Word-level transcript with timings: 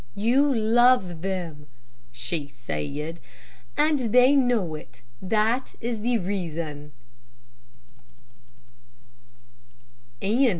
"You 0.15 0.51
love 0.51 1.21
them," 1.21 1.67
she 2.11 2.47
said, 2.47 3.19
"and 3.77 4.11
they 4.11 4.35
know 4.35 4.73
it. 4.73 5.03
That 5.21 5.75
is 5.79 6.01
the 6.01 6.17
reason." 6.17 6.91